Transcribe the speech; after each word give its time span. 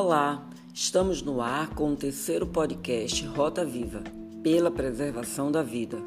Olá, 0.00 0.48
estamos 0.72 1.22
no 1.22 1.40
ar 1.40 1.70
com 1.70 1.92
o 1.92 1.96
terceiro 1.96 2.46
podcast 2.46 3.26
Rota 3.26 3.64
Viva, 3.64 4.04
pela 4.44 4.70
preservação 4.70 5.50
da 5.50 5.60
vida, 5.60 6.00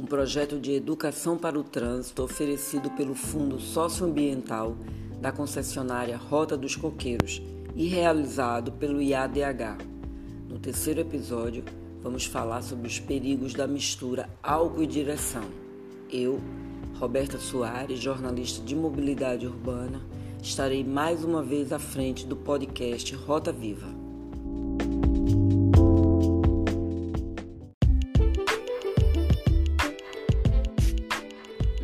um 0.00 0.04
projeto 0.04 0.58
de 0.58 0.72
educação 0.72 1.38
para 1.38 1.56
o 1.56 1.62
trânsito 1.62 2.24
oferecido 2.24 2.90
pelo 2.90 3.14
Fundo 3.14 3.60
Socioambiental 3.60 4.76
da 5.20 5.30
concessionária 5.30 6.16
Rota 6.16 6.56
dos 6.56 6.74
Coqueiros 6.74 7.40
e 7.76 7.86
realizado 7.86 8.72
pelo 8.72 9.00
IADH. 9.00 9.78
No 10.48 10.58
terceiro 10.58 10.98
episódio, 10.98 11.62
vamos 12.02 12.26
falar 12.26 12.62
sobre 12.62 12.88
os 12.88 12.98
perigos 12.98 13.54
da 13.54 13.68
mistura 13.68 14.28
álcool 14.42 14.82
e 14.82 14.88
direção. 14.88 15.44
Eu, 16.10 16.40
Roberta 16.98 17.38
Soares, 17.38 18.00
jornalista 18.00 18.60
de 18.64 18.74
mobilidade 18.74 19.46
urbana, 19.46 20.02
estarei 20.42 20.82
mais 20.82 21.22
uma 21.22 21.42
vez 21.42 21.72
à 21.72 21.78
frente 21.78 22.26
do 22.26 22.36
podcast 22.36 23.14
Rota 23.14 23.52
Viva. 23.52 23.86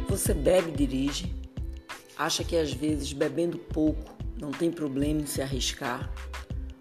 Você 0.08 0.32
bebe 0.32 0.70
e 0.70 0.76
dirige? 0.76 1.34
Acha 2.16 2.42
que 2.42 2.56
às 2.56 2.72
vezes 2.72 3.12
bebendo 3.12 3.58
pouco 3.58 4.16
não 4.40 4.50
tem 4.50 4.70
problema 4.70 5.20
em 5.20 5.26
se 5.26 5.42
arriscar? 5.42 6.10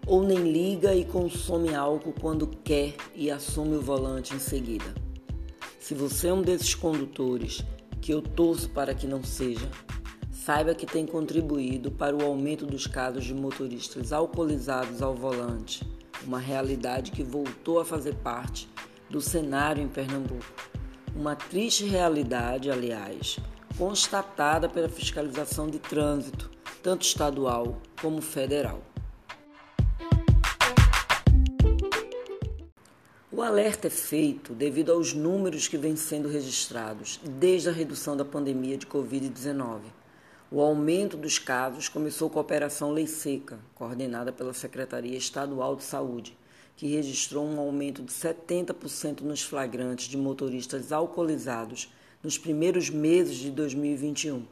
Ou 0.06 0.22
nem 0.22 0.50
liga 0.50 0.94
e 0.94 1.04
consome 1.04 1.74
álcool 1.74 2.14
quando 2.18 2.46
quer 2.46 2.94
e 3.14 3.30
assume 3.30 3.76
o 3.76 3.82
volante 3.82 4.34
em 4.34 4.38
seguida? 4.38 4.94
Se 5.78 5.94
você 5.94 6.28
é 6.28 6.32
um 6.32 6.42
desses 6.42 6.74
condutores 6.74 7.62
que 8.00 8.12
eu 8.12 8.22
torço 8.22 8.70
para 8.70 8.94
que 8.94 9.06
não 9.06 9.22
seja, 9.22 9.68
saiba 10.46 10.76
que 10.76 10.86
tem 10.86 11.04
contribuído 11.04 11.90
para 11.90 12.14
o 12.14 12.24
aumento 12.24 12.64
dos 12.64 12.86
casos 12.86 13.24
de 13.24 13.34
motoristas 13.34 14.12
alcoolizados 14.12 15.02
ao 15.02 15.12
volante, 15.12 15.84
uma 16.24 16.38
realidade 16.38 17.10
que 17.10 17.24
voltou 17.24 17.80
a 17.80 17.84
fazer 17.84 18.14
parte 18.14 18.68
do 19.10 19.20
cenário 19.20 19.82
em 19.82 19.88
Pernambuco. 19.88 20.46
Uma 21.16 21.34
triste 21.34 21.84
realidade, 21.84 22.70
aliás, 22.70 23.40
constatada 23.76 24.68
pela 24.68 24.88
fiscalização 24.88 25.66
de 25.66 25.80
trânsito, 25.80 26.48
tanto 26.80 27.04
estadual 27.04 27.82
como 28.00 28.22
federal. 28.22 28.80
O 33.32 33.42
alerta 33.42 33.88
é 33.88 33.90
feito 33.90 34.54
devido 34.54 34.92
aos 34.92 35.12
números 35.12 35.66
que 35.66 35.76
vêm 35.76 35.96
sendo 35.96 36.28
registrados 36.28 37.18
desde 37.24 37.68
a 37.68 37.72
redução 37.72 38.16
da 38.16 38.24
pandemia 38.24 38.78
de 38.78 38.86
Covid-19 38.86 40.05
o 40.48 40.60
aumento 40.60 41.16
dos 41.16 41.40
casos 41.40 41.88
começou 41.88 42.30
com 42.30 42.38
a 42.38 42.42
Operação 42.42 42.92
Lei 42.92 43.06
Seca, 43.06 43.58
coordenada 43.74 44.30
pela 44.30 44.54
Secretaria 44.54 45.18
Estadual 45.18 45.74
de 45.74 45.82
Saúde, 45.82 46.38
que 46.76 46.86
registrou 46.86 47.44
um 47.44 47.58
aumento 47.58 48.00
de 48.02 48.12
70% 48.12 49.22
nos 49.22 49.42
flagrantes 49.42 50.06
de 50.06 50.16
motoristas 50.16 50.92
alcoolizados 50.92 51.92
nos 52.22 52.38
primeiros 52.38 52.88
meses 52.90 53.36
de 53.36 53.50
2021. 53.50 54.44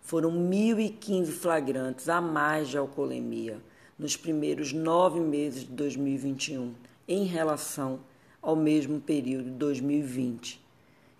Foram 0.00 0.30
1.015 0.30 1.26
flagrantes 1.32 2.08
a 2.08 2.20
mais 2.20 2.68
de 2.68 2.78
alcoolemia 2.78 3.60
nos 3.98 4.16
primeiros 4.16 4.72
nove 4.72 5.18
meses 5.18 5.62
de 5.62 5.72
2021, 5.72 6.72
em 7.08 7.24
relação 7.24 7.98
ao 8.40 8.54
mesmo 8.54 9.00
período 9.00 9.44
de 9.44 9.56
2020. 9.56 10.61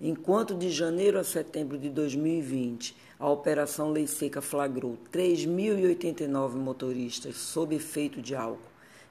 Enquanto 0.04 0.56
de 0.56 0.68
janeiro 0.68 1.16
a 1.16 1.22
setembro 1.22 1.78
de 1.78 1.88
2020 1.88 2.96
a 3.20 3.30
Operação 3.30 3.92
Lei 3.92 4.08
Seca 4.08 4.42
flagrou 4.42 4.98
3.089 5.12 6.56
motoristas 6.56 7.36
sob 7.36 7.76
efeito 7.76 8.20
de 8.20 8.34
álcool, 8.34 8.58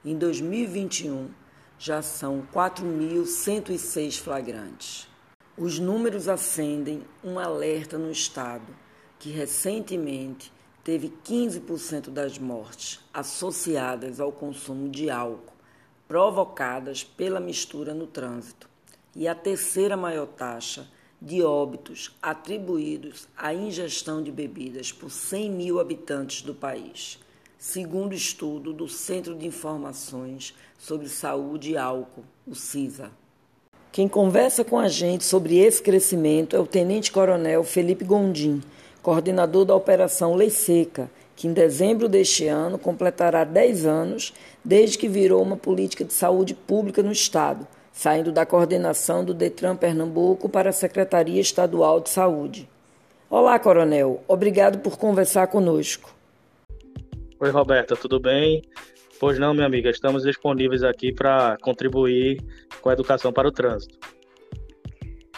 em 0.04 0.14
2021 0.18 1.30
já 1.78 2.02
são 2.02 2.46
4.106 2.54 4.18
flagrantes. 4.18 5.08
Os 5.56 5.78
números 5.78 6.28
acendem 6.28 7.02
um 7.24 7.38
alerta 7.38 7.96
no 7.96 8.10
Estado, 8.10 8.76
que 9.18 9.30
recentemente 9.30 10.52
teve 10.84 11.10
15% 11.24 12.10
das 12.10 12.38
mortes 12.38 13.00
associadas 13.14 14.20
ao 14.20 14.30
consumo 14.30 14.90
de 14.90 15.08
álcool, 15.08 15.54
provocadas 16.06 17.02
pela 17.02 17.40
mistura 17.40 17.94
no 17.94 18.06
trânsito 18.06 18.71
e 19.14 19.28
a 19.28 19.34
terceira 19.34 19.96
maior 19.96 20.26
taxa 20.26 20.86
de 21.20 21.42
óbitos 21.42 22.16
atribuídos 22.20 23.28
à 23.36 23.54
ingestão 23.54 24.22
de 24.22 24.32
bebidas 24.32 24.90
por 24.90 25.10
100 25.10 25.50
mil 25.50 25.78
habitantes 25.78 26.42
do 26.42 26.52
país, 26.52 27.20
segundo 27.56 28.12
estudo 28.14 28.72
do 28.72 28.88
Centro 28.88 29.34
de 29.34 29.46
Informações 29.46 30.52
sobre 30.78 31.08
Saúde 31.08 31.72
e 31.72 31.76
Álcool, 31.76 32.24
o 32.46 32.56
CISA. 32.56 33.10
Quem 33.92 34.08
conversa 34.08 34.64
com 34.64 34.78
a 34.78 34.88
gente 34.88 35.22
sobre 35.22 35.58
esse 35.58 35.80
crescimento 35.80 36.56
é 36.56 36.58
o 36.58 36.66
Tenente 36.66 37.12
Coronel 37.12 37.62
Felipe 37.62 38.04
Gondim, 38.04 38.60
coordenador 39.00 39.64
da 39.64 39.76
Operação 39.76 40.34
Lei 40.34 40.50
Seca, 40.50 41.10
que 41.36 41.46
em 41.46 41.52
dezembro 41.52 42.08
deste 42.08 42.48
ano 42.48 42.78
completará 42.78 43.44
10 43.44 43.86
anos 43.86 44.32
desde 44.64 44.98
que 44.98 45.08
virou 45.08 45.42
uma 45.42 45.56
política 45.56 46.04
de 46.04 46.12
saúde 46.12 46.54
pública 46.54 47.02
no 47.02 47.12
Estado 47.12 47.66
saindo 47.92 48.32
da 48.32 48.46
coordenação 48.46 49.24
do 49.24 49.34
Detran 49.34 49.76
Pernambuco 49.76 50.48
para 50.48 50.70
a 50.70 50.72
Secretaria 50.72 51.40
Estadual 51.40 52.00
de 52.00 52.08
Saúde. 52.08 52.68
Olá, 53.28 53.58
Coronel. 53.58 54.22
Obrigado 54.26 54.78
por 54.78 54.98
conversar 54.98 55.46
conosco. 55.46 56.14
Oi, 57.38 57.50
Roberta, 57.50 57.94
tudo 57.94 58.18
bem? 58.18 58.62
Pois 59.20 59.38
não, 59.38 59.54
minha 59.54 59.66
amiga, 59.66 59.90
estamos 59.90 60.22
disponíveis 60.22 60.82
aqui 60.82 61.12
para 61.12 61.56
contribuir 61.62 62.42
com 62.80 62.88
a 62.88 62.92
educação 62.92 63.32
para 63.32 63.46
o 63.46 63.52
trânsito. 63.52 63.98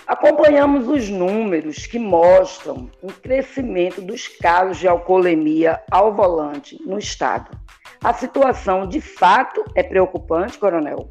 Acompanhamos 0.07 0.87
os 0.87 1.09
números 1.09 1.87
que 1.87 1.99
mostram 1.99 2.91
um 3.03 3.09
crescimento 3.09 4.03
dos 4.03 4.29
casos 4.29 4.79
de 4.79 4.87
alcoolemia 4.87 5.81
ao 5.91 6.15
volante 6.15 6.79
no 6.85 6.99
estado. 6.99 7.59
A 8.03 8.13
situação 8.13 8.87
de 8.87 9.01
fato 9.01 9.65
é 9.75 9.83
preocupante, 9.83 10.59
Coronel? 10.59 11.11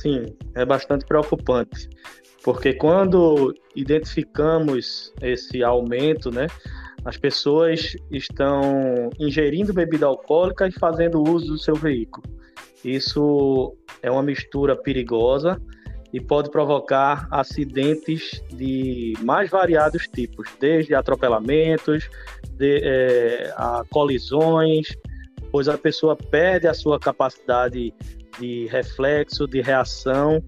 Sim, 0.00 0.26
é 0.54 0.64
bastante 0.64 1.06
preocupante, 1.06 1.88
porque 2.44 2.74
quando 2.74 3.54
identificamos 3.74 5.12
esse 5.22 5.62
aumento, 5.62 6.30
né, 6.30 6.46
as 7.04 7.16
pessoas 7.16 7.96
estão 8.10 9.10
ingerindo 9.18 9.72
bebida 9.72 10.06
alcoólica 10.06 10.66
e 10.66 10.72
fazendo 10.72 11.22
uso 11.22 11.52
do 11.52 11.58
seu 11.58 11.74
veículo. 11.74 12.26
Isso 12.84 13.74
é 14.02 14.10
uma 14.10 14.22
mistura 14.22 14.76
perigosa 14.76 15.60
e 16.12 16.20
pode 16.20 16.50
provocar 16.50 17.26
acidentes 17.30 18.42
de 18.52 19.14
mais 19.22 19.50
variados 19.50 20.06
tipos, 20.08 20.48
desde 20.60 20.94
atropelamentos, 20.94 22.08
de, 22.50 22.80
é, 22.82 23.54
a 23.56 23.82
colisões, 23.90 24.88
pois 25.50 25.68
a 25.68 25.78
pessoa 25.78 26.16
perde 26.16 26.66
a 26.66 26.74
sua 26.74 26.98
capacidade 26.98 27.94
de 28.38 28.66
reflexo, 28.66 29.46
de 29.46 29.60
reação 29.60 30.42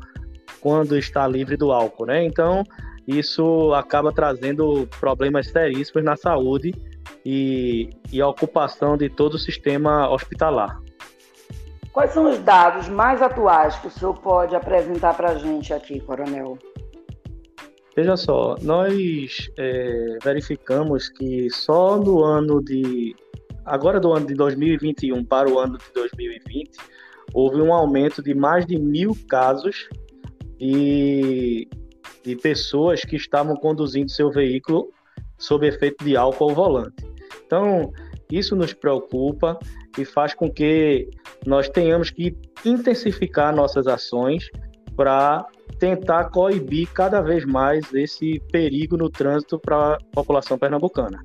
quando 0.61 0.97
está 0.97 1.27
livre 1.27 1.57
do 1.57 1.73
álcool, 1.73 2.07
né? 2.07 2.25
Então, 2.25 2.65
isso 3.07 3.73
acaba 3.75 4.13
trazendo 4.13 4.87
problemas 5.01 5.49
seríssimos 5.49 6.05
na 6.05 6.17
saúde 6.17 6.75
e, 7.25 7.91
e 8.13 8.21
a 8.21 8.29
ocupação 8.29 8.97
de 8.97 9.09
todo 9.09 9.35
o 9.35 9.39
sistema 9.39 10.11
hospitalar. 10.11 10.79
Quais 11.93 12.13
são 12.13 12.31
os 12.31 12.39
dados 12.39 12.89
mais 12.89 13.23
atuais 13.23 13.77
que 13.77 13.89
o 13.89 13.91
senhor 13.91 14.15
pode 14.21 14.55
apresentar 14.55 15.15
para 15.15 15.31
a 15.31 15.35
gente 15.35 15.73
aqui, 15.73 16.01
Coronel? 16.01 16.59
Veja 17.97 18.17
só, 18.17 18.55
nós 18.63 19.51
é, 19.59 20.19
verificamos 20.23 21.09
que 21.09 21.51
só 21.51 21.97
no 21.97 22.23
ano 22.23 22.63
de. 22.63 23.17
Agora 23.65 23.99
do 23.99 24.13
ano 24.13 24.27
de 24.27 24.35
2021 24.35 25.25
para 25.25 25.51
o 25.51 25.59
ano 25.59 25.77
de 25.77 25.85
2020, 25.93 26.71
houve 27.33 27.61
um 27.61 27.73
aumento 27.73 28.23
de 28.23 28.35
mais 28.35 28.67
de 28.67 28.79
mil 28.79 29.17
casos 29.29 29.89
de, 30.59 31.69
de 32.25 32.37
pessoas 32.37 33.03
que 33.03 33.17
estavam 33.17 33.55
conduzindo 33.57 34.11
seu 34.11 34.31
veículo 34.31 34.91
sob 35.39 35.67
efeito 35.67 36.05
de 36.05 36.17
álcool 36.17 36.51
ao 36.51 36.55
volante. 36.55 37.07
Então, 37.47 37.93
isso 38.31 38.55
nos 38.57 38.73
preocupa 38.73 39.59
e 39.97 40.05
faz 40.05 40.35
com 40.35 40.51
que 40.51 41.09
nós 41.47 41.69
tenhamos 41.69 42.11
que 42.11 42.37
intensificar 42.65 43.55
nossas 43.55 43.87
ações 43.87 44.51
para 44.97 45.47
tentar 45.79 46.25
coibir 46.31 46.93
cada 46.93 47.21
vez 47.21 47.45
mais 47.45 47.93
esse 47.95 48.41
perigo 48.51 48.97
no 48.97 49.09
trânsito 49.09 49.59
para 49.59 49.95
a 49.95 49.99
população 50.13 50.59
pernambucana. 50.59 51.25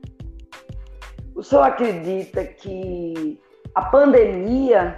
O 1.36 1.42
senhor 1.42 1.64
acredita 1.64 2.46
que 2.46 3.40
a 3.74 3.82
pandemia 3.86 4.98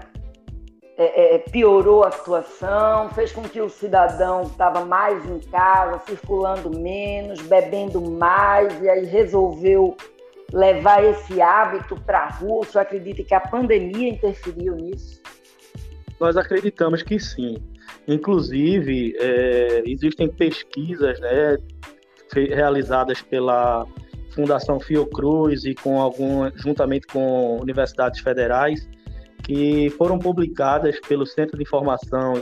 é, 0.98 1.04
é, 1.04 1.36
é, 1.36 1.40
piorou 1.40 2.06
a 2.06 2.12
situação, 2.12 3.10
fez 3.10 3.32
com 3.32 3.44
que 3.44 3.60
o 3.60 3.70
cidadão 3.70 4.44
estava 4.44 4.86
mais 4.86 5.30
em 5.30 5.40
casa, 5.40 6.02
circulando 6.06 6.70
menos, 6.70 7.42
bebendo 7.42 8.00
mais, 8.00 8.82
e 8.82 8.90
aí 8.90 9.06
resolveu 9.06 9.98
levar 10.54 11.04
esse 11.04 11.42
hábito 11.42 12.00
para 12.06 12.20
a 12.20 12.30
rua? 12.30 12.62
O 12.62 12.64
senhor 12.64 12.84
acredita 12.84 13.24
que 13.24 13.34
a 13.34 13.42
pandemia 13.42 14.10
interferiu 14.10 14.76
nisso? 14.76 15.22
Nós 16.18 16.38
acreditamos 16.38 17.04
que 17.04 17.20
sim. 17.20 17.58
Inclusive, 18.08 19.18
é, 19.20 19.84
existem 19.86 20.30
pesquisas 20.30 21.20
né, 21.20 21.58
realizadas 22.34 23.22
pela 23.22 23.86
Fundação 24.30 24.80
Fiocruz 24.80 25.66
e 25.66 25.76
com 25.76 26.00
algum, 26.00 26.50
juntamente 26.56 27.06
com 27.08 27.58
universidades 27.60 28.22
federais, 28.22 28.88
que 29.46 29.90
foram 29.92 30.18
publicadas 30.18 31.00
pelo 31.08 31.26
Centro 31.26 31.58
de 31.58 31.64
Informação 31.64 32.42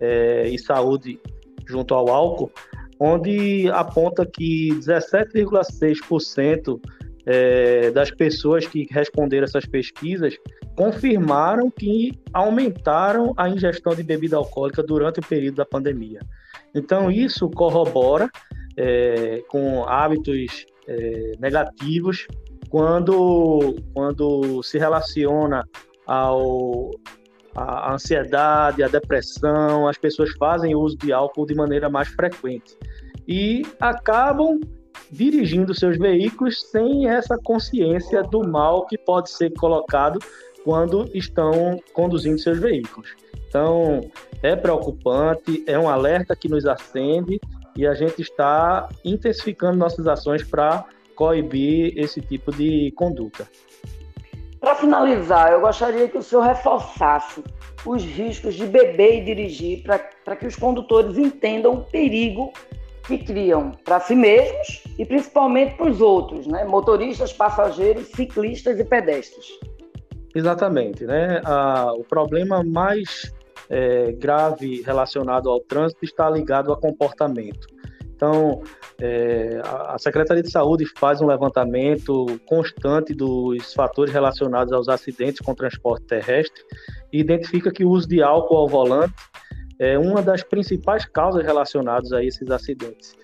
é, 0.00 0.48
e 0.48 0.58
Saúde 0.58 1.20
junto 1.66 1.94
ao 1.94 2.08
álcool, 2.08 2.50
onde 2.98 3.68
aponta 3.70 4.24
que 4.24 4.70
17,6% 4.74 6.80
é, 7.26 7.90
das 7.90 8.10
pessoas 8.10 8.66
que 8.66 8.86
responderam 8.90 9.44
essas 9.44 9.66
pesquisas 9.66 10.34
confirmaram 10.76 11.70
que 11.70 12.12
aumentaram 12.32 13.32
a 13.36 13.48
ingestão 13.48 13.94
de 13.94 14.02
bebida 14.02 14.36
alcoólica 14.36 14.82
durante 14.82 15.20
o 15.20 15.26
período 15.26 15.56
da 15.56 15.64
pandemia. 15.64 16.20
Então, 16.74 17.10
isso 17.10 17.48
corrobora 17.50 18.28
é, 18.76 19.42
com 19.48 19.84
hábitos 19.84 20.66
é, 20.86 21.32
negativos 21.38 22.26
quando, 22.68 23.76
quando 23.92 24.62
se 24.62 24.78
relaciona 24.78 25.64
ao, 26.06 26.90
a 27.54 27.92
ansiedade, 27.92 28.82
a 28.82 28.88
depressão, 28.88 29.88
as 29.88 29.96
pessoas 29.96 30.30
fazem 30.32 30.74
uso 30.74 30.96
de 30.96 31.12
álcool 31.12 31.46
de 31.46 31.54
maneira 31.54 31.88
mais 31.88 32.08
frequente 32.08 32.76
e 33.26 33.62
acabam 33.80 34.60
dirigindo 35.10 35.74
seus 35.74 35.96
veículos 35.96 36.62
sem 36.70 37.08
essa 37.08 37.38
consciência 37.38 38.22
do 38.22 38.46
mal 38.46 38.86
que 38.86 38.98
pode 38.98 39.30
ser 39.30 39.52
colocado 39.54 40.18
quando 40.64 41.08
estão 41.14 41.78
conduzindo 41.92 42.38
seus 42.38 42.58
veículos. 42.58 43.14
Então, 43.48 44.00
é 44.42 44.56
preocupante, 44.56 45.62
é 45.66 45.78
um 45.78 45.88
alerta 45.88 46.34
que 46.34 46.48
nos 46.48 46.66
acende 46.66 47.40
e 47.76 47.86
a 47.86 47.94
gente 47.94 48.22
está 48.22 48.88
intensificando 49.04 49.76
nossas 49.76 50.06
ações 50.06 50.42
para 50.42 50.84
coibir 51.14 51.92
esse 51.96 52.20
tipo 52.20 52.50
de 52.50 52.92
conduta. 52.96 53.48
Para 54.64 54.76
finalizar, 54.76 55.52
eu 55.52 55.60
gostaria 55.60 56.08
que 56.08 56.16
o 56.16 56.22
senhor 56.22 56.40
reforçasse 56.40 57.44
os 57.84 58.02
riscos 58.02 58.54
de 58.54 58.66
beber 58.66 59.18
e 59.18 59.20
dirigir 59.22 59.82
para 59.82 60.36
que 60.36 60.46
os 60.46 60.56
condutores 60.56 61.18
entendam 61.18 61.74
o 61.74 61.84
perigo 61.84 62.50
que 63.06 63.18
criam 63.18 63.72
para 63.84 64.00
si 64.00 64.14
mesmos 64.14 64.82
e 64.98 65.04
principalmente 65.04 65.76
para 65.76 65.90
os 65.90 66.00
outros, 66.00 66.46
né? 66.46 66.64
motoristas, 66.64 67.30
passageiros, 67.30 68.06
ciclistas 68.06 68.80
e 68.80 68.84
pedestres. 68.84 69.44
Exatamente. 70.34 71.04
Né? 71.04 71.42
Ah, 71.44 71.92
o 71.92 72.02
problema 72.02 72.64
mais 72.64 73.34
é, 73.68 74.12
grave 74.12 74.80
relacionado 74.80 75.50
ao 75.50 75.60
trânsito 75.60 76.06
está 76.06 76.30
ligado 76.30 76.72
a 76.72 76.80
comportamento. 76.80 77.73
Então, 78.14 78.62
é, 79.00 79.60
a 79.64 79.98
Secretaria 79.98 80.42
de 80.42 80.50
Saúde 80.50 80.86
faz 80.96 81.20
um 81.20 81.26
levantamento 81.26 82.26
constante 82.46 83.12
dos 83.12 83.72
fatores 83.74 84.12
relacionados 84.12 84.72
aos 84.72 84.88
acidentes 84.88 85.40
com 85.40 85.54
transporte 85.54 86.06
terrestre 86.06 86.62
e 87.12 87.20
identifica 87.20 87.72
que 87.72 87.84
o 87.84 87.90
uso 87.90 88.08
de 88.08 88.22
álcool 88.22 88.56
ao 88.56 88.68
volante 88.68 89.14
é 89.78 89.98
uma 89.98 90.22
das 90.22 90.42
principais 90.42 91.04
causas 91.04 91.44
relacionadas 91.44 92.12
a 92.12 92.22
esses 92.22 92.48
acidentes. 92.50 93.14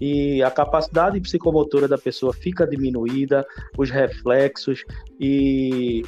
E 0.00 0.42
a 0.42 0.50
capacidade 0.50 1.20
psicomotora 1.20 1.88
da 1.88 1.98
pessoa 1.98 2.32
fica 2.32 2.66
diminuída, 2.66 3.44
os 3.76 3.90
reflexos, 3.90 4.84
e 5.20 6.02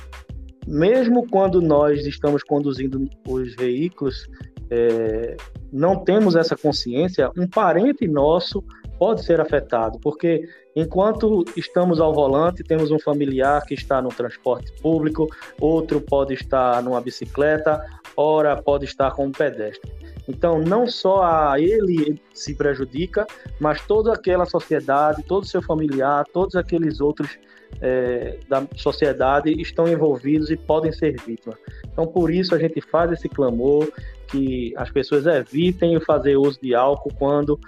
mesmo 0.67 1.27
quando 1.29 1.61
nós 1.61 2.07
estamos 2.07 2.43
conduzindo 2.43 3.05
os 3.29 3.55
veículos, 3.57 4.27
é, 4.71 5.37
não 5.73 5.97
temos 5.97 6.37
essa 6.37 6.57
consciência, 6.57 7.31
um 7.37 7.47
parente 7.47 8.07
nosso 8.07 8.63
pode 8.99 9.25
ser 9.25 9.41
afetado, 9.41 9.99
porque 10.01 10.47
enquanto 10.77 11.45
estamos 11.57 12.01
ao 12.01 12.13
volante, 12.13 12.63
temos 12.63 12.91
um 12.91 12.99
familiar 12.99 13.63
que 13.63 13.75
está 13.75 14.03
no 14.03 14.11
transporte 14.11 14.71
público, 14.83 15.27
outro 15.59 16.01
pode 16.01 16.35
estar 16.35 16.83
numa 16.83 17.01
bicicleta, 17.01 17.83
ora 18.17 18.61
pode 18.61 18.85
estar 18.85 19.11
como 19.13 19.33
pedestre. 19.33 19.91
Então, 20.29 20.61
não 20.61 20.87
só 20.87 21.23
a 21.23 21.59
ele 21.59 22.21
se 22.33 22.55
prejudica, 22.55 23.27
mas 23.59 23.85
toda 23.87 24.13
aquela 24.13 24.45
sociedade, 24.45 25.23
todo 25.23 25.45
o 25.45 25.47
seu 25.47 25.63
familiar, 25.63 26.25
todos 26.33 26.55
aqueles 26.55 27.01
outros 27.01 27.39
é, 27.81 28.39
da 28.49 28.67
sociedade 28.77 29.53
estão 29.61 29.89
envolvidos 29.89 30.51
e 30.51 30.57
podem 30.57 30.93
ser 30.93 31.17
vítimas. 31.21 31.59
Então, 31.93 32.07
por 32.07 32.31
isso, 32.31 32.55
a 32.55 32.59
gente 32.59 32.81
faz 32.81 33.13
esse 33.13 33.29
clamor 33.29 33.91
que 34.29 34.73
as 34.77 34.91
pessoas 34.91 35.27
evitem 35.27 36.01
fazer 36.01 36.37
uso 36.37 36.61
de 36.61 36.75
álcool 36.75 37.13
quando 37.19 37.59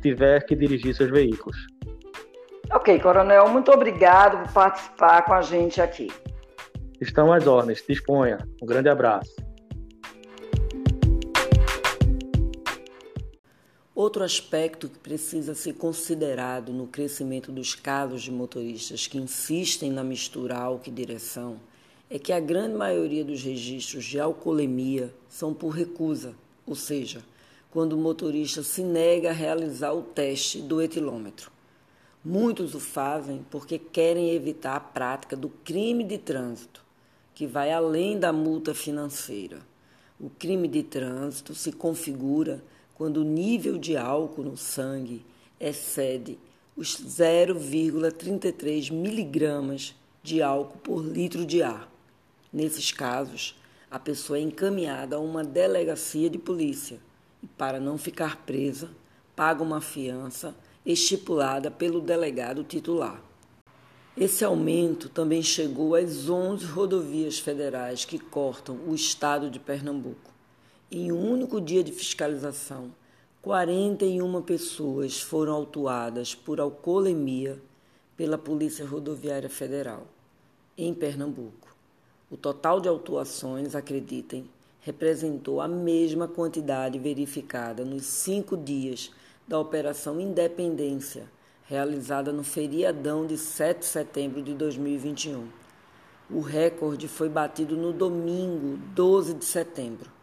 tiver 0.00 0.44
que 0.44 0.54
dirigir 0.54 0.94
seus 0.94 1.10
veículos. 1.10 1.56
Ok, 2.72 2.98
Coronel, 3.00 3.48
muito 3.48 3.70
obrigado 3.70 4.42
por 4.44 4.52
participar 4.52 5.22
com 5.22 5.34
a 5.34 5.42
gente 5.42 5.80
aqui. 5.80 6.08
Estão 7.00 7.32
às 7.32 7.46
ordens, 7.46 7.84
disponha. 7.86 8.38
Um 8.62 8.66
grande 8.66 8.88
abraço. 8.88 9.45
Outro 13.96 14.22
aspecto 14.22 14.90
que 14.90 14.98
precisa 14.98 15.54
ser 15.54 15.72
considerado 15.72 16.70
no 16.70 16.86
crescimento 16.86 17.50
dos 17.50 17.74
casos 17.74 18.20
de 18.20 18.30
motoristas 18.30 19.06
que 19.06 19.16
insistem 19.16 19.90
na 19.90 20.04
mistura 20.04 20.54
álcool 20.54 20.90
e 20.90 20.92
direção 20.92 21.58
é 22.10 22.18
que 22.18 22.30
a 22.30 22.38
grande 22.38 22.74
maioria 22.74 23.24
dos 23.24 23.42
registros 23.42 24.04
de 24.04 24.20
alcoolemia 24.20 25.14
são 25.30 25.54
por 25.54 25.70
recusa, 25.70 26.34
ou 26.66 26.74
seja, 26.74 27.24
quando 27.70 27.94
o 27.94 27.96
motorista 27.96 28.62
se 28.62 28.82
nega 28.82 29.30
a 29.30 29.32
realizar 29.32 29.94
o 29.94 30.02
teste 30.02 30.60
do 30.60 30.82
etilômetro. 30.82 31.50
Muitos 32.22 32.74
o 32.74 32.80
fazem 32.80 33.46
porque 33.50 33.78
querem 33.78 34.28
evitar 34.34 34.76
a 34.76 34.80
prática 34.80 35.34
do 35.34 35.48
crime 35.48 36.04
de 36.04 36.18
trânsito, 36.18 36.84
que 37.34 37.46
vai 37.46 37.72
além 37.72 38.18
da 38.18 38.30
multa 38.30 38.74
financeira. 38.74 39.60
O 40.20 40.28
crime 40.28 40.68
de 40.68 40.82
trânsito 40.82 41.54
se 41.54 41.72
configura 41.72 42.62
quando 42.96 43.18
o 43.18 43.24
nível 43.24 43.76
de 43.78 43.96
álcool 43.96 44.42
no 44.42 44.56
sangue 44.56 45.22
excede 45.60 46.38
os 46.74 46.96
0,33 46.96 48.90
miligramas 48.90 49.94
de 50.22 50.40
álcool 50.42 50.78
por 50.78 51.04
litro 51.04 51.44
de 51.44 51.62
ar. 51.62 51.92
Nesses 52.52 52.90
casos, 52.90 53.54
a 53.90 53.98
pessoa 53.98 54.38
é 54.38 54.42
encaminhada 54.42 55.16
a 55.16 55.20
uma 55.20 55.44
delegacia 55.44 56.30
de 56.30 56.38
polícia 56.38 56.98
e, 57.42 57.46
para 57.46 57.78
não 57.78 57.98
ficar 57.98 58.44
presa, 58.46 58.90
paga 59.34 59.62
uma 59.62 59.82
fiança 59.82 60.56
estipulada 60.84 61.70
pelo 61.70 62.00
delegado 62.00 62.64
titular. 62.64 63.22
Esse 64.16 64.42
aumento 64.42 65.10
também 65.10 65.42
chegou 65.42 65.94
às 65.94 66.30
11 66.30 66.64
rodovias 66.64 67.38
federais 67.38 68.06
que 68.06 68.18
cortam 68.18 68.78
o 68.86 68.94
estado 68.94 69.50
de 69.50 69.58
Pernambuco. 69.58 70.35
Em 70.88 71.10
um 71.10 71.32
único 71.32 71.60
dia 71.60 71.82
de 71.82 71.90
fiscalização, 71.90 72.92
41 73.42 74.40
pessoas 74.42 75.20
foram 75.20 75.52
autuadas 75.52 76.32
por 76.32 76.60
alcoolemia 76.60 77.60
pela 78.16 78.38
Polícia 78.38 78.86
Rodoviária 78.86 79.50
Federal, 79.50 80.06
em 80.78 80.94
Pernambuco. 80.94 81.74
O 82.30 82.36
total 82.36 82.80
de 82.80 82.88
autuações, 82.88 83.74
acreditem, 83.74 84.48
representou 84.80 85.60
a 85.60 85.66
mesma 85.66 86.28
quantidade 86.28 87.00
verificada 87.00 87.84
nos 87.84 88.06
cinco 88.06 88.56
dias 88.56 89.10
da 89.48 89.58
Operação 89.58 90.20
Independência, 90.20 91.28
realizada 91.64 92.32
no 92.32 92.44
feriadão 92.44 93.26
de 93.26 93.36
7 93.36 93.80
de 93.80 93.86
setembro 93.86 94.40
de 94.40 94.54
2021. 94.54 95.48
O 96.30 96.38
recorde 96.38 97.08
foi 97.08 97.28
batido 97.28 97.76
no 97.76 97.92
domingo, 97.92 98.78
12 98.94 99.34
de 99.34 99.44
setembro. 99.44 100.14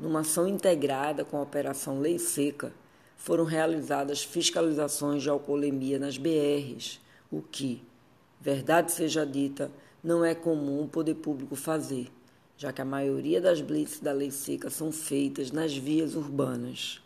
Numa 0.00 0.20
ação 0.20 0.48
integrada 0.48 1.26
com 1.26 1.36
a 1.36 1.42
Operação 1.42 2.00
Lei 2.00 2.18
Seca, 2.18 2.72
foram 3.18 3.44
realizadas 3.44 4.24
fiscalizações 4.24 5.22
de 5.22 5.28
alcoolemia 5.28 5.98
nas 5.98 6.16
BRs, 6.16 6.98
o 7.30 7.42
que, 7.42 7.82
verdade 8.40 8.92
seja 8.92 9.26
dita, 9.26 9.70
não 10.02 10.24
é 10.24 10.34
comum 10.34 10.84
o 10.84 10.88
poder 10.88 11.16
público 11.16 11.54
fazer, 11.54 12.08
já 12.56 12.72
que 12.72 12.80
a 12.80 12.84
maioria 12.84 13.42
das 13.42 13.60
blitz 13.60 14.00
da 14.00 14.10
lei 14.10 14.30
seca 14.30 14.70
são 14.70 14.90
feitas 14.90 15.52
nas 15.52 15.76
vias 15.76 16.14
urbanas. 16.14 17.02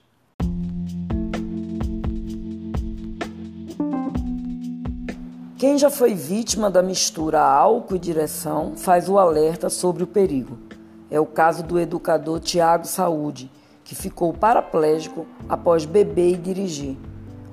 Quem 5.58 5.76
já 5.76 5.90
foi 5.90 6.14
vítima 6.14 6.70
da 6.70 6.82
mistura 6.82 7.40
álcool 7.40 7.96
e 7.96 7.98
direção 7.98 8.76
faz 8.76 9.08
o 9.08 9.18
alerta 9.18 9.68
sobre 9.68 10.04
o 10.04 10.06
perigo. 10.06 10.73
É 11.14 11.20
o 11.20 11.26
caso 11.26 11.62
do 11.62 11.78
educador 11.78 12.40
Tiago 12.40 12.88
Saúde, 12.88 13.48
que 13.84 13.94
ficou 13.94 14.32
paraplégico 14.32 15.24
após 15.48 15.84
beber 15.84 16.32
e 16.32 16.36
dirigir. 16.36 16.96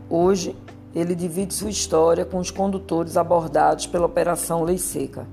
Hoje, 0.09 0.55
ele 0.95 1.13
divide 1.13 1.53
sua 1.53 1.69
história 1.69 2.25
com 2.25 2.39
os 2.39 2.49
condutores 2.49 3.17
abordados 3.17 3.85
pela 3.85 4.07
Operação 4.07 4.63
Lei 4.63 4.79
Seca. 4.79 5.27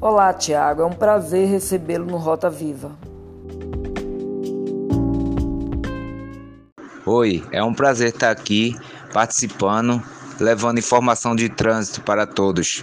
Olá, 0.00 0.32
Tiago, 0.32 0.80
é 0.80 0.86
um 0.86 0.94
prazer 0.94 1.46
recebê-lo 1.46 2.06
no 2.06 2.16
Rota 2.16 2.48
Viva. 2.48 2.92
Oi, 7.04 7.44
é 7.52 7.62
um 7.62 7.74
prazer 7.74 8.14
estar 8.14 8.30
aqui 8.30 8.74
participando, 9.12 10.02
levando 10.40 10.78
informação 10.78 11.36
de 11.36 11.50
trânsito 11.50 12.00
para 12.00 12.26
todos. 12.26 12.82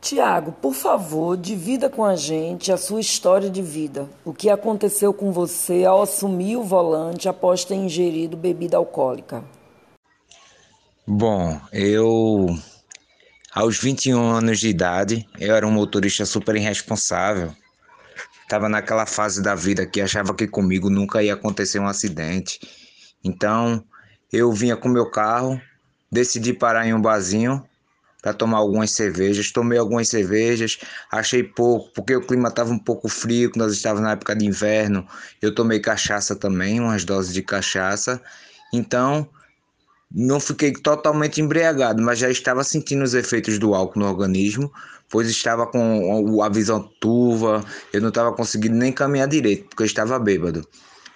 Tiago, 0.00 0.52
por 0.52 0.74
favor, 0.74 1.36
divida 1.36 1.90
com 1.90 2.04
a 2.04 2.14
gente 2.14 2.70
a 2.70 2.76
sua 2.76 3.00
história 3.00 3.50
de 3.50 3.60
vida. 3.60 4.08
O 4.24 4.32
que 4.32 4.48
aconteceu 4.48 5.12
com 5.12 5.32
você 5.32 5.84
ao 5.84 6.02
assumir 6.02 6.56
o 6.56 6.62
volante 6.62 7.28
após 7.28 7.64
ter 7.64 7.74
ingerido 7.74 8.36
bebida 8.36 8.76
alcoólica? 8.76 9.44
Bom, 11.06 11.60
eu 11.72 12.46
aos 13.52 13.78
21 13.78 14.20
anos 14.30 14.60
de 14.60 14.68
idade, 14.68 15.26
eu 15.38 15.54
era 15.54 15.66
um 15.66 15.70
motorista 15.70 16.24
super 16.24 16.54
irresponsável. 16.54 17.52
Estava 18.42 18.68
naquela 18.68 19.04
fase 19.04 19.42
da 19.42 19.54
vida 19.54 19.84
que 19.84 20.00
achava 20.00 20.34
que 20.34 20.46
comigo 20.46 20.88
nunca 20.88 21.22
ia 21.22 21.34
acontecer 21.34 21.80
um 21.80 21.86
acidente. 21.86 22.60
Então, 23.24 23.84
eu 24.32 24.52
vinha 24.52 24.76
com 24.76 24.88
meu 24.88 25.10
carro, 25.10 25.60
decidi 26.10 26.52
parar 26.52 26.86
em 26.86 26.94
um 26.94 27.00
barzinho 27.02 27.67
para 28.22 28.32
tomar 28.32 28.58
algumas 28.58 28.90
cervejas. 28.90 29.50
Tomei 29.50 29.78
algumas 29.78 30.08
cervejas, 30.08 30.78
achei 31.10 31.42
pouco, 31.42 31.90
porque 31.94 32.16
o 32.16 32.20
clima 32.20 32.48
estava 32.48 32.70
um 32.70 32.78
pouco 32.78 33.08
frio, 33.08 33.50
nós 33.56 33.72
estávamos 33.72 34.02
na 34.02 34.12
época 34.12 34.34
de 34.34 34.44
inverno. 34.44 35.06
Eu 35.40 35.54
tomei 35.54 35.80
cachaça 35.80 36.34
também, 36.34 36.80
umas 36.80 37.04
doses 37.04 37.32
de 37.32 37.42
cachaça. 37.42 38.20
Então, 38.72 39.28
não 40.10 40.40
fiquei 40.40 40.72
totalmente 40.72 41.40
embriagado, 41.40 42.02
mas 42.02 42.18
já 42.18 42.30
estava 42.30 42.64
sentindo 42.64 43.04
os 43.04 43.14
efeitos 43.14 43.58
do 43.58 43.74
álcool 43.74 44.00
no 44.00 44.06
organismo, 44.06 44.72
pois 45.08 45.28
estava 45.28 45.66
com 45.66 46.42
a 46.42 46.48
visão 46.48 46.82
turva, 47.00 47.64
eu 47.92 48.00
não 48.00 48.08
estava 48.08 48.32
conseguindo 48.32 48.76
nem 48.76 48.92
caminhar 48.92 49.28
direito, 49.28 49.68
porque 49.68 49.82
eu 49.82 49.86
estava 49.86 50.18
bêbado. 50.18 50.66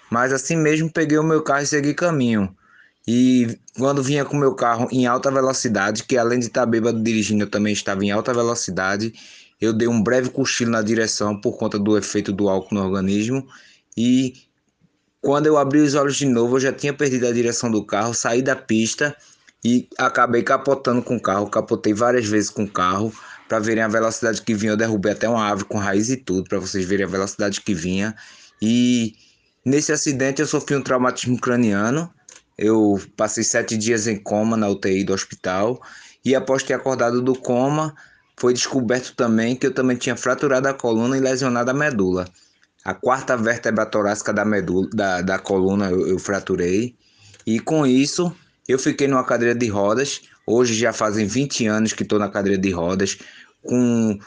Mas 0.09 0.31
assim 0.31 0.55
mesmo 0.55 0.91
peguei 0.91 1.17
o 1.17 1.23
meu 1.23 1.41
carro 1.41 1.63
e 1.63 1.67
segui 1.67 1.93
caminho. 1.93 2.55
E 3.07 3.59
quando 3.77 4.01
vinha 4.01 4.23
com 4.23 4.37
meu 4.37 4.55
carro 4.55 4.87
em 4.91 5.05
alta 5.05 5.29
velocidade, 5.29 6.03
que 6.03 6.17
além 6.17 6.39
de 6.39 6.47
estar 6.47 6.65
bêbado 6.65 7.01
dirigindo, 7.01 7.43
eu 7.43 7.49
também 7.49 7.73
estava 7.73 8.03
em 8.03 8.11
alta 8.11 8.33
velocidade, 8.33 9.13
eu 9.59 9.73
dei 9.73 9.87
um 9.87 10.01
breve 10.01 10.29
cochilo 10.29 10.71
na 10.71 10.81
direção 10.81 11.39
por 11.39 11.57
conta 11.57 11.77
do 11.77 11.97
efeito 11.97 12.31
do 12.31 12.49
álcool 12.49 12.75
no 12.75 12.81
organismo. 12.81 13.45
E 13.95 14.33
quando 15.21 15.47
eu 15.47 15.57
abri 15.57 15.79
os 15.79 15.95
olhos 15.95 16.15
de 16.15 16.25
novo, 16.25 16.55
eu 16.55 16.59
já 16.61 16.73
tinha 16.73 16.93
perdido 16.93 17.27
a 17.27 17.31
direção 17.31 17.71
do 17.71 17.85
carro, 17.85 18.13
saí 18.13 18.41
da 18.41 18.55
pista 18.55 19.15
e 19.63 19.87
acabei 19.97 20.43
capotando 20.43 21.01
com 21.01 21.15
o 21.15 21.21
carro. 21.21 21.49
Capotei 21.49 21.93
várias 21.93 22.25
vezes 22.25 22.49
com 22.49 22.63
o 22.63 22.69
carro 22.69 23.13
para 23.47 23.59
verem 23.59 23.83
a 23.83 23.87
velocidade 23.87 24.41
que 24.41 24.53
vinha. 24.53 24.73
Eu 24.73 24.77
derrubei 24.77 25.13
até 25.13 25.27
uma 25.27 25.43
árvore 25.43 25.69
com 25.69 25.77
raiz 25.77 26.09
e 26.09 26.17
tudo 26.17 26.49
para 26.49 26.59
vocês 26.59 26.85
verem 26.85 27.05
a 27.05 27.09
velocidade 27.09 27.61
que 27.61 27.73
vinha. 27.73 28.15
E 28.61 29.15
nesse 29.65 29.91
acidente 29.91 30.41
eu 30.41 30.47
sofri 30.47 30.75
um 30.75 30.81
traumatismo 30.81 31.39
craniano 31.39 32.13
eu 32.57 32.99
passei 33.17 33.43
sete 33.43 33.77
dias 33.77 34.07
em 34.07 34.17
coma 34.17 34.55
na 34.55 34.69
UTI 34.69 35.03
do 35.03 35.13
hospital 35.13 35.81
e 36.23 36.35
após 36.35 36.63
ter 36.63 36.73
acordado 36.73 37.21
do 37.21 37.35
coma, 37.35 37.95
foi 38.37 38.53
descoberto 38.53 39.15
também 39.15 39.55
que 39.55 39.67
eu 39.67 39.73
também 39.73 39.97
tinha 39.97 40.15
fraturado 40.15 40.67
a 40.67 40.73
coluna 40.73 41.17
e 41.17 41.21
lesionado 41.21 41.71
a 41.71 41.73
medula. 41.73 42.27
A 42.83 42.93
quarta 42.93 43.37
vértebra 43.37 43.85
torácica 43.85 44.33
da 44.33 44.43
medula, 44.43 44.89
da, 44.93 45.21
da 45.21 45.39
coluna 45.39 45.89
eu, 45.89 46.07
eu 46.07 46.19
fraturei 46.19 46.95
e 47.45 47.59
com 47.59 47.85
isso 47.85 48.33
eu 48.67 48.79
fiquei 48.79 49.07
numa 49.07 49.23
cadeira 49.23 49.55
de 49.55 49.67
rodas. 49.67 50.21
Hoje 50.45 50.73
já 50.73 50.91
fazem 50.91 51.25
20 51.25 51.67
anos 51.67 51.93
que 51.93 52.03
estou 52.03 52.19
na 52.19 52.29
cadeira 52.29 52.57
de 52.57 52.71
rodas, 52.71 53.17
com 53.61 54.19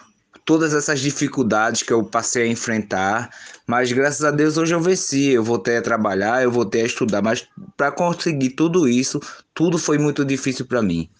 todas 0.46 0.72
essas 0.72 1.00
dificuldades 1.00 1.82
que 1.82 1.92
eu 1.92 2.04
passei 2.04 2.44
a 2.44 2.46
enfrentar, 2.46 3.30
mas 3.66 3.90
graças 3.90 4.24
a 4.24 4.30
Deus 4.30 4.56
hoje 4.56 4.72
eu 4.72 4.80
venci, 4.80 5.30
eu 5.30 5.42
voltei 5.42 5.76
a 5.76 5.82
trabalhar, 5.82 6.42
eu 6.42 6.52
voltei 6.52 6.82
a 6.82 6.86
estudar, 6.86 7.20
mas 7.20 7.46
para 7.76 7.90
conseguir 7.90 8.50
tudo 8.50 8.88
isso, 8.88 9.20
tudo 9.52 9.76
foi 9.76 9.98
muito 9.98 10.24
difícil 10.24 10.64
para 10.64 10.80
mim. 10.80 11.10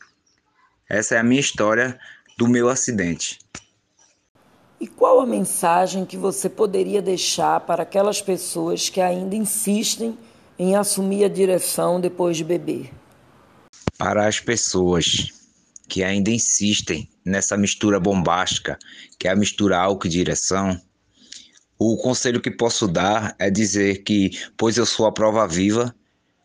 Essa 0.89 1.17
é 1.17 1.19
a 1.19 1.25
minha 1.25 1.41
história 1.41 1.99
do 2.39 2.47
meu 2.47 2.69
acidente. 2.69 3.41
E 4.81 4.87
qual 4.87 5.21
a 5.21 5.27
mensagem 5.27 6.05
que 6.05 6.17
você 6.17 6.49
poderia 6.49 7.03
deixar 7.03 7.61
para 7.61 7.83
aquelas 7.83 8.23
pessoas 8.23 8.89
que 8.89 9.01
ainda 9.01 9.35
insistem 9.35 10.17
em 10.57 10.77
assumir 10.77 11.25
a 11.25 11.29
direção 11.29 12.01
depois 12.01 12.37
de 12.37 12.45
beber? 12.45 12.93
Para 13.99 14.29
as 14.29 14.39
pessoas 14.39 15.33
que 15.89 16.05
ainda 16.05 16.31
insistem 16.31 17.09
nessa 17.27 17.57
mistura 17.57 17.99
bombástica, 17.99 18.79
que 19.19 19.27
é 19.27 19.33
a 19.33 19.37
mistura 19.37 19.77
álcool 19.77 20.07
e 20.07 20.11
direção, 20.11 20.81
o 21.79 21.97
conselho 21.97 22.41
que 22.41 22.51
posso 22.51 22.87
dar 22.87 23.35
é 23.39 23.51
dizer 23.51 24.03
que, 24.03 24.31
pois 24.57 24.79
eu 24.79 24.87
sou 24.87 25.05
a 25.05 25.13
prova 25.13 25.47
viva 25.47 25.95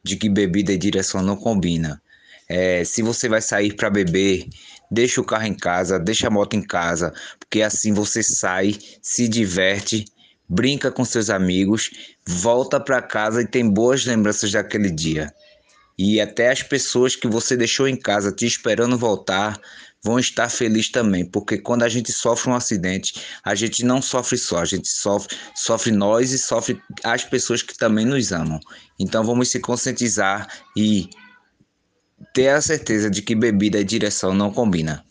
de 0.04 0.18
que 0.18 0.28
bebida 0.28 0.74
e 0.74 0.78
direção 0.78 1.22
não 1.22 1.38
combina. 1.38 2.02
É, 2.50 2.84
se 2.84 3.02
você 3.02 3.30
vai 3.30 3.42
sair 3.42 3.74
para 3.76 3.90
beber, 3.90 4.46
deixa 4.90 5.22
o 5.22 5.24
carro 5.24 5.46
em 5.46 5.54
casa, 5.54 5.98
deixa 5.98 6.28
a 6.28 6.32
moto 6.32 6.56
em 6.56 6.62
casa, 6.62 7.14
porque 7.40 7.62
assim 7.62 7.94
você 7.94 8.22
sai, 8.22 8.76
se 9.02 9.30
diverte, 9.30 10.04
brinca 10.50 10.92
com 10.92 11.06
seus 11.06 11.30
amigos, 11.30 11.92
volta 12.28 12.78
para 12.78 13.02
casa 13.02 13.42
e 13.42 13.48
tem 13.48 13.70
boas 13.70 14.06
lembranças 14.06 14.52
daquele 14.52 14.90
dia. 14.90 15.34
E 15.98 16.20
até 16.20 16.50
as 16.50 16.62
pessoas 16.62 17.16
que 17.16 17.28
você 17.28 17.56
deixou 17.56 17.88
em 17.88 17.96
casa 17.96 18.34
te 18.34 18.46
esperando 18.46 18.98
voltar 18.98 19.58
vão 20.04 20.20
estar 20.20 20.50
felizes 20.50 20.92
também, 20.92 21.24
porque 21.24 21.58
quando 21.58 21.84
a 21.84 21.90
gente 21.90 22.12
sofre 22.12 22.50
um 22.50 22.56
acidente, 22.56 23.22
a 23.44 23.54
gente 23.54 23.86
não 23.86 24.02
sofre 24.02 24.38
só, 24.38 24.60
a 24.60 24.66
gente 24.66 24.88
sofre, 24.88 25.38
sofre 25.56 25.92
nós 25.92 26.32
e 26.32 26.40
sofre 26.40 26.82
as 27.04 27.24
pessoas 27.24 27.62
que 27.62 27.78
também 27.78 28.06
nos 28.06 28.32
amam. 28.32 28.60
Então 29.00 29.24
vamos 29.24 29.50
se 29.50 29.60
conscientizar 29.60 30.48
e 30.76 31.10
ter 32.34 32.50
a 32.50 32.62
certeza 32.62 33.10
de 33.10 33.22
que 33.22 33.36
bebida 33.36 33.80
e 33.80 33.84
direção 33.84 34.34
não 34.34 34.52
combina. 34.52 35.04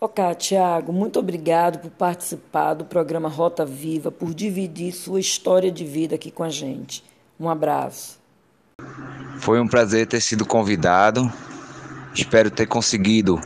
Ok, 0.00 0.34
Tiago, 0.36 0.94
muito 0.94 1.18
obrigado 1.18 1.78
por 1.78 1.90
participar 1.90 2.72
do 2.72 2.86
programa 2.86 3.28
Rota 3.28 3.66
Viva, 3.66 4.10
por 4.10 4.32
dividir 4.32 4.92
sua 4.92 5.20
história 5.20 5.70
de 5.70 5.84
vida 5.84 6.14
aqui 6.14 6.30
com 6.30 6.42
a 6.42 6.48
gente. 6.48 7.04
Um 7.38 7.50
abraço. 7.50 8.18
Foi 9.40 9.60
um 9.60 9.68
prazer 9.68 10.06
ter 10.06 10.22
sido 10.22 10.46
convidado. 10.46 11.30
Espero 12.14 12.50
ter 12.50 12.66
conseguido 12.66 13.38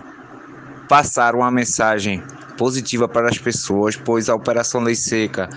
passar 0.88 1.35
uma 1.35 1.50
mensagem 1.50 2.23
positiva 2.57 3.09
para 3.09 3.29
as 3.29 3.38
pessoas, 3.38 3.97
pois 3.97 4.29
a 4.29 4.35
Operação 4.35 4.81
Lei 4.81 4.95
Seca 4.95 5.49